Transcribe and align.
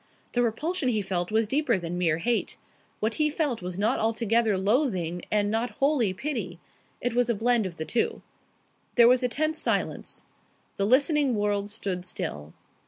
The 0.33 0.41
repulsion 0.41 0.89
he 0.89 1.03
felt 1.03 1.31
was 1.31 1.47
deeper 1.47 1.77
than 1.77 1.95
mere 1.99 2.17
hate. 2.17 2.57
What 3.01 3.13
he 3.21 3.29
felt 3.29 3.61
was 3.61 3.77
not 3.77 3.99
altogether 3.99 4.57
loathing 4.57 5.21
and 5.31 5.51
not 5.51 5.69
wholly 5.77 6.11
pity. 6.11 6.59
It 6.99 7.13
was 7.13 7.29
a 7.29 7.35
blend 7.35 7.67
of 7.67 7.75
the 7.75 7.85
two. 7.85 8.23
There 8.95 9.07
was 9.07 9.21
a 9.21 9.27
tense 9.29 9.59
silence. 9.59 10.25
The 10.77 10.87
listening 10.87 11.35
world 11.35 11.69
stood 11.69 12.03
still. 12.03 12.55